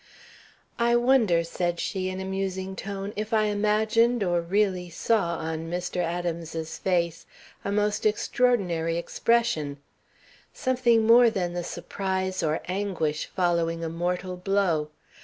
[0.79, 5.69] "I wonder," said she, in a musing tone, "if I imagined or really saw on
[5.69, 5.97] Mr.
[5.97, 7.27] Adams's face
[7.63, 9.77] a most extraordinary expression;
[10.51, 14.89] something more than the surprise or anguish following a mortal blow?